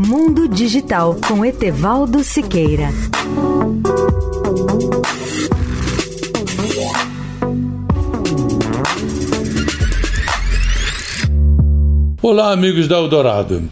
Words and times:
Mundo 0.00 0.46
Digital 0.46 1.18
com 1.26 1.44
Etevaldo 1.44 2.22
Siqueira. 2.22 2.90
Olá, 12.22 12.52
amigos 12.52 12.86
da 12.86 12.96
Eldorado. 12.96 13.68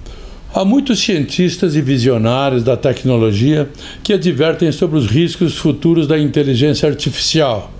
Há 0.52 0.64
muitos 0.64 0.98
cientistas 0.98 1.76
e 1.76 1.80
visionários 1.80 2.64
da 2.64 2.76
tecnologia 2.76 3.70
que 4.02 4.12
advertem 4.12 4.72
sobre 4.72 4.98
os 4.98 5.06
riscos 5.06 5.56
futuros 5.56 6.08
da 6.08 6.18
inteligência 6.18 6.88
artificial. 6.88 7.70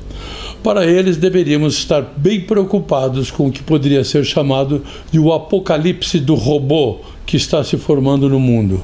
Para 0.63 0.85
eles, 0.85 1.17
deveríamos 1.17 1.79
estar 1.79 2.03
bem 2.17 2.41
preocupados 2.41 3.31
com 3.31 3.47
o 3.47 3.53
que 3.53 3.63
poderia 3.63 4.05
ser 4.05 4.25
chamado 4.25 4.85
de 5.11 5.19
o 5.19 5.33
apocalipse 5.33 6.19
do 6.19 6.35
robô 6.35 7.01
que 7.25 7.37
está 7.37 7.63
se 7.63 7.77
formando 7.77 8.29
no 8.29 8.41
mundo. 8.41 8.83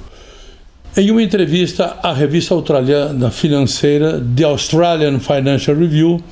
Em 0.97 1.11
uma 1.11 1.23
entrevista 1.23 1.97
à 2.02 2.12
revista 2.12 2.55
australiana 2.55 3.30
financeira 3.30 4.23
The 4.37 4.45
Australian 4.45 5.19
Financial 5.20 5.74
Review, 5.77 6.23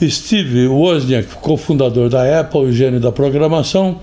Steve 0.00 0.68
Wozniak, 0.68 1.34
cofundador 1.36 2.08
da 2.08 2.40
Apple 2.40 2.66
e 2.66 2.72
gênio 2.72 3.00
da 3.00 3.10
programação, 3.10 3.98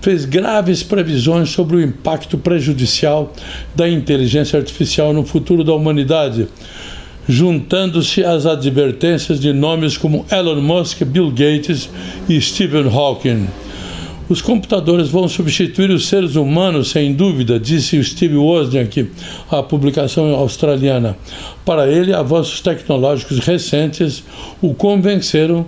fez 0.00 0.24
graves 0.24 0.84
previsões 0.84 1.50
sobre 1.50 1.76
o 1.76 1.80
impacto 1.80 2.38
prejudicial 2.38 3.32
da 3.74 3.88
inteligência 3.88 4.58
artificial 4.58 5.12
no 5.12 5.24
futuro 5.24 5.64
da 5.64 5.74
humanidade, 5.74 6.46
juntando-se 7.28 8.24
às 8.24 8.46
advertências 8.46 9.40
de 9.40 9.52
nomes 9.52 9.96
como 9.96 10.26
Elon 10.30 10.60
Musk, 10.60 11.02
Bill 11.04 11.30
Gates 11.30 11.88
e 12.28 12.40
Stephen 12.40 12.88
Hawking. 12.88 13.46
Os 14.28 14.40
computadores 14.40 15.08
vão 15.08 15.28
substituir 15.28 15.90
os 15.90 16.06
seres 16.06 16.36
humanos, 16.36 16.90
sem 16.90 17.12
dúvida, 17.12 17.60
disse 17.60 18.02
Steve 18.02 18.36
Wozniak 18.36 19.10
à 19.50 19.62
publicação 19.62 20.34
australiana. 20.34 21.16
Para 21.66 21.86
ele, 21.86 22.14
avanços 22.14 22.60
tecnológicos 22.60 23.40
recentes 23.40 24.24
o 24.62 24.72
convenceram 24.72 25.66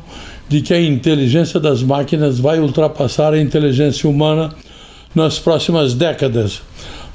de 0.49 0.63
que 0.63 0.73
a 0.73 0.81
inteligência 0.81 1.61
das 1.61 1.83
máquinas 1.83 2.39
vai 2.39 2.59
ultrapassar 2.59 3.35
a 3.35 3.41
inteligência 3.41 4.09
humana 4.09 4.51
nas 5.15 5.39
próximas 5.39 5.93
décadas. 5.93 6.63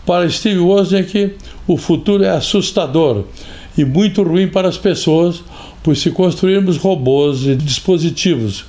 Para 0.05 0.29
Steve 0.29 0.59
Wozniak, 0.59 1.35
o 1.67 1.77
futuro 1.77 2.23
é 2.23 2.29
assustador 2.29 3.23
e 3.79 3.85
muito 3.85 4.23
ruim 4.23 4.45
para 4.45 4.67
as 4.67 4.77
pessoas, 4.77 5.41
pois 5.81 5.99
se 5.99 6.11
construirmos 6.11 6.75
robôs 6.75 7.45
e 7.45 7.55
dispositivos 7.55 8.65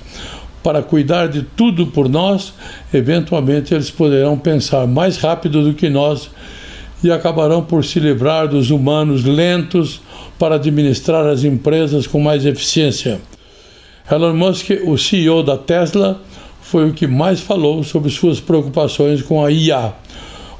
para 0.63 0.81
cuidar 0.81 1.27
de 1.27 1.41
tudo 1.41 1.87
por 1.87 2.07
nós, 2.07 2.53
eventualmente 2.93 3.73
eles 3.73 3.91
poderão 3.91 4.37
pensar 4.37 4.87
mais 4.87 5.17
rápido 5.17 5.63
do 5.63 5.73
que 5.73 5.89
nós 5.89 6.29
e 7.03 7.11
acabarão 7.11 7.61
por 7.61 7.83
se 7.83 7.99
livrar 7.99 8.47
dos 8.47 8.71
humanos 8.71 9.25
lentos 9.25 9.99
para 10.39 10.55
administrar 10.55 11.27
as 11.27 11.43
empresas 11.43 12.07
com 12.07 12.21
mais 12.21 12.45
eficiência. 12.45 13.19
Elon 14.09 14.33
Musk, 14.33 14.69
o 14.85 14.97
CEO 14.97 15.43
da 15.43 15.57
Tesla, 15.57 16.21
foi 16.61 16.87
o 16.89 16.93
que 16.93 17.05
mais 17.05 17.41
falou 17.41 17.83
sobre 17.83 18.09
suas 18.09 18.39
preocupações 18.39 19.21
com 19.21 19.43
a 19.43 19.51
IA, 19.51 19.93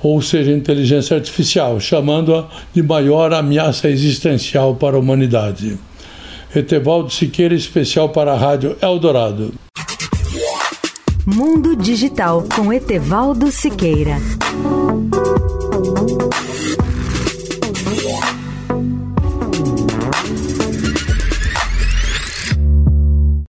ou 0.04 0.22
seja, 0.22 0.52
inteligência 0.52 1.16
artificial, 1.16 1.80
chamando-a 1.80 2.48
de 2.74 2.82
maior 2.82 3.34
ameaça 3.34 3.90
existencial 3.90 4.76
para 4.76 4.96
a 4.96 5.00
humanidade. 5.00 5.78
Etevaldo 6.56 7.10
Siqueira, 7.10 7.56
especial 7.56 8.10
para 8.10 8.34
a 8.34 8.38
Rádio 8.38 8.76
Eldorado. 8.82 9.54
Mundo 11.26 11.76
Digital 11.76 12.44
com 12.56 12.74
Etevaldo 12.74 13.52
Siqueira. 13.52 14.18